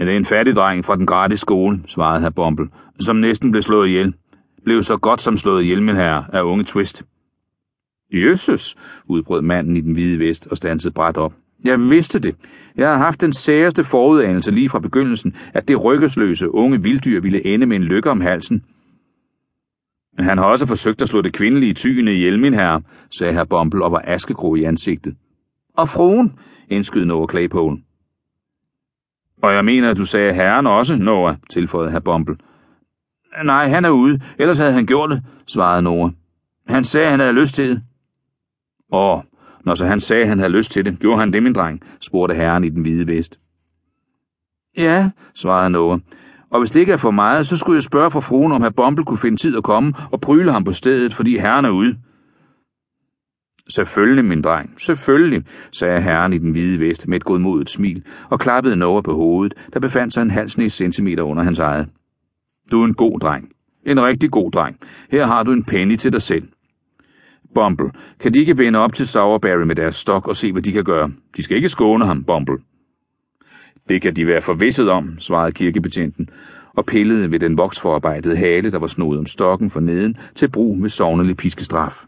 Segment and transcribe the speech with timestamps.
[0.00, 2.68] Ja, det er en fattig dreng fra den gratis skole, svarede herr Bomble,
[3.00, 4.14] som næsten blev slået ihjel.
[4.64, 7.02] Blev så godt som slået ihjel, min herre, af unge Twist.
[8.12, 11.32] Jesus, udbrød manden i den hvide vest og stansede bræt op.
[11.64, 12.36] Jeg vidste det.
[12.76, 17.46] Jeg har haft den særeste forudanelse lige fra begyndelsen, at det rykkesløse unge vilddyr ville
[17.46, 18.64] ende med en lykke om halsen.
[20.18, 23.84] Han har også forsøgt at slå det kvindelige tyne ihjel, min herre, sagde herr Bomble
[23.84, 25.14] og var askegrå i ansigtet.
[25.76, 26.32] Og fruen,
[26.68, 27.78] indskød Noah Claypole.
[29.42, 32.36] Og jeg mener, at du sagde herren også, Noah, tilføjede herr Bombel.
[33.44, 36.10] Nej, han er ude, ellers havde han gjort det, svarede Noah.
[36.68, 37.82] Han sagde, at han havde lyst til det.
[38.92, 39.20] Åh,
[39.64, 41.80] når så han sagde, at han havde lyst til det, gjorde han det, min dreng,
[42.00, 43.40] spurgte herren i den hvide vest.
[44.76, 45.98] Ja, svarede Noah.
[46.50, 48.70] Og hvis det ikke er for meget, så skulle jeg spørge for fruen, om herr
[48.70, 51.96] Bombel kunne finde tid at komme og pryle ham på stedet, fordi herren er ude.
[53.70, 58.40] Selvfølgelig, min dreng, selvfølgelig, sagde herren i den hvide vest med et godmodigt smil og
[58.40, 61.88] klappede Noah på hovedet, der befandt sig en halv snes centimeter under hans eget.
[62.70, 63.48] Du er en god dreng.
[63.86, 64.76] En rigtig god dreng.
[65.10, 66.48] Her har du en penny til dig selv.
[67.54, 67.90] Bumble,
[68.20, 70.84] kan de ikke vende op til Sourberry med deres stok og se, hvad de kan
[70.84, 71.10] gøre?
[71.36, 72.58] De skal ikke skåne ham, Bumble.
[73.88, 76.28] Det kan de være forvisset om, svarede kirkebetjenten,
[76.76, 80.78] og pillede ved den voksforarbejdede hale, der var snoet om stokken for neden, til brug
[80.78, 82.04] med sovnelig piskestraf.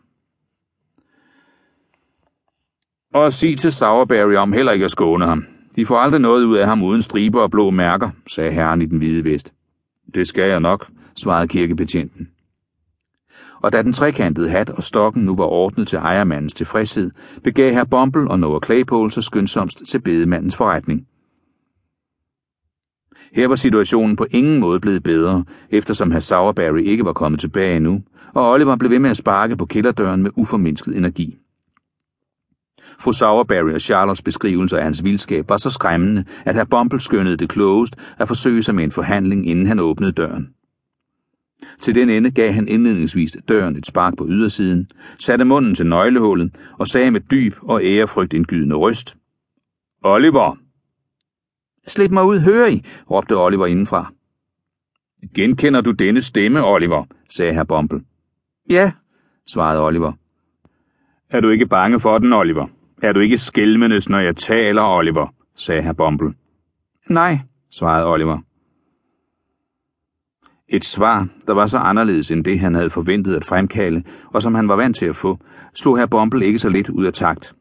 [3.14, 5.44] Og sig til Sauerberry om heller ikke at skåne ham.
[5.76, 8.86] De får aldrig noget ud af ham uden striber og blå mærker, sagde herren i
[8.86, 9.54] den hvide vest.
[10.14, 12.28] Det skal jeg nok, svarede kirkebetjenten.
[13.60, 17.10] Og da den trekantede hat og stokken nu var ordnet til ejermandens tilfredshed,
[17.44, 21.06] begav herr Bumble og Noah Claypole sig skyndsomst til bedemandens forretning.
[23.32, 27.76] Her var situationen på ingen måde blevet bedre, eftersom herr Sauerberry ikke var kommet tilbage
[27.76, 28.02] endnu,
[28.34, 31.38] og Oliver blev ved med at sparke på kælderdøren med uformindsket energi.
[32.98, 37.36] Fru Sourberry og Charlottes beskrivelse af hans vildskab var så skræmmende, at herr Bumble skønnede
[37.36, 40.48] det klogest at forsøge sig med en forhandling, inden han åbnede døren.
[41.82, 46.54] Til den ende gav han indledningsvis døren et spark på ydersiden, satte munden til nøglehullet
[46.78, 49.16] og sagde med dyb og ærefrygt indgydende røst.
[50.04, 50.56] Oliver!
[51.86, 54.12] Slip mig ud, hører I, råbte Oliver indenfra.
[55.34, 57.04] Genkender du denne stemme, Oliver?
[57.28, 58.00] sagde herr Bumble.
[58.70, 58.92] Ja,
[59.46, 60.12] svarede Oliver.
[61.32, 62.66] Er du ikke bange for den, Oliver?
[63.02, 65.34] Er du ikke skælmenes, når jeg taler, Oliver?
[65.56, 66.34] sagde herr Bumble.
[67.08, 67.38] Nej,
[67.70, 68.38] svarede Oliver.
[70.68, 74.54] Et svar, der var så anderledes end det, han havde forventet at fremkalde, og som
[74.54, 75.38] han var vant til at få,
[75.74, 77.54] slog herr Bumble ikke så lidt ud af takt.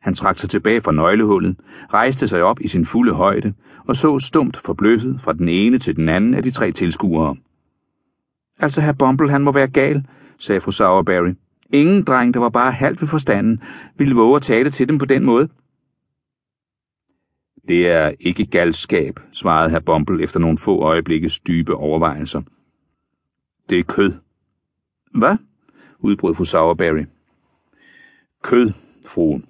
[0.00, 1.56] Han trak sig tilbage fra nøglehullet,
[1.94, 3.54] rejste sig op i sin fulde højde
[3.88, 7.36] og så stumt forbløffet fra den ene til den anden af de tre tilskuere.
[8.60, 10.06] Altså, herr Bumble, han må være gal,
[10.38, 11.34] sagde fru Sauerberry.
[11.72, 13.62] Ingen dreng, der var bare halvt ved forstanden,
[13.96, 15.48] ville våge at tale til dem på den måde.
[17.68, 22.42] Det er ikke galskab, svarede herr Bumble efter nogle få øjeblikkes dybe overvejelser.
[23.70, 24.12] Det er kød.
[25.14, 25.36] Hvad?
[25.98, 27.04] udbrød fru Sauerberry.
[28.42, 28.72] Kød,
[29.06, 29.44] fruen.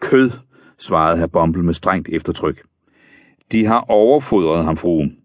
[0.00, 0.30] Kød,
[0.78, 2.62] svarede herr Bumble med strengt eftertryk.
[3.52, 5.23] De har overfodret ham, fruen.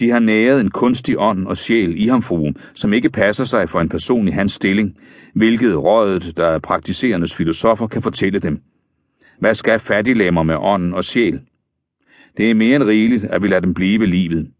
[0.00, 3.68] De har næret en kunstig ånd og sjæl i ham, fruen, som ikke passer sig
[3.68, 4.96] for en person i hans stilling,
[5.34, 8.60] hvilket rådet, der er praktiserendes filosofer, kan fortælle dem.
[9.40, 11.40] Hvad skal fattiglemmer med ånden og sjæl?
[12.36, 14.50] Det er mere end rigeligt, at vi lader dem blive ved livet.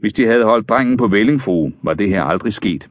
[0.00, 2.90] Hvis de havde holdt drengen på Vellingfru, var det her aldrig sket.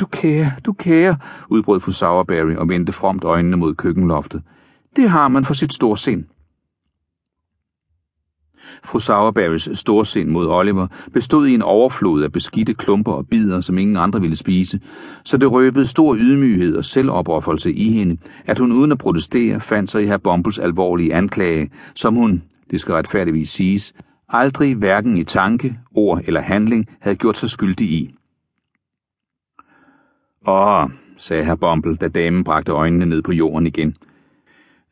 [0.00, 1.16] Du kære, du kære,
[1.48, 4.42] udbrød fru Sauerberry og vendte fromt øjnene mod køkkenloftet.
[4.96, 6.24] Det har man for sit storsind.
[8.84, 13.78] Fru Sauerberrys storsind mod Oliver bestod i en overflod af beskidte klumper og bider, som
[13.78, 14.80] ingen andre ville spise,
[15.24, 18.16] så det røbede stor ydmyghed og selvopoffrelse i hende,
[18.46, 22.80] at hun uden at protestere fandt sig i herr Bombels alvorlige anklage, som hun, det
[22.80, 23.94] skal retfærdigvis siges,
[24.28, 28.14] aldrig hverken i tanke, ord eller handling havde gjort sig skyldig i.
[30.46, 33.96] Åh, sagde herr Bumble, da damen bragte øjnene ned på jorden igen.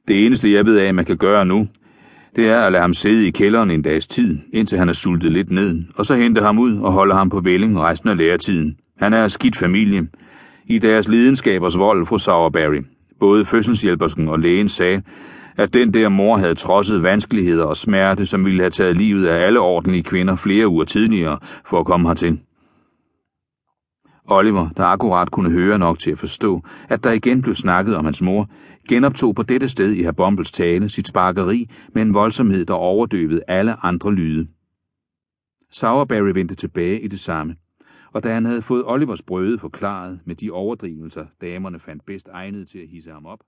[0.09, 1.69] Det eneste, jeg ved af, man kan gøre nu,
[2.39, 5.33] det er at lade ham sidde i kælderen en dags tid, indtil han er sultet
[5.33, 8.77] lidt ned, og så hente ham ud og holde ham på vælling resten af læretiden.
[8.99, 10.09] Han er skidt familie.
[10.67, 12.83] I deres lidenskabers vold, fru Sauerberry.
[13.21, 15.03] Både fødselshjælpersken og lægen sagde,
[15.57, 19.47] at den der mor havde trodset vanskeligheder og smerte, som ville have taget livet af
[19.47, 22.39] alle ordentlige kvinder flere uger tidligere for at komme hertil.
[24.31, 28.05] Oliver, der akkurat kunne høre nok til at forstå, at der igen blev snakket om
[28.05, 28.49] hans mor,
[28.89, 33.43] genoptog på dette sted i herr Bumbles tale sit sparkeri med en voldsomhed, der overdøvede
[33.49, 34.49] alle andre lyde.
[35.71, 37.57] Sauerberry vendte tilbage i det samme,
[38.13, 42.69] og da han havde fået Olivers brøde forklaret med de overdrivelser, damerne fandt bedst egnet
[42.69, 43.39] til at hisse ham op,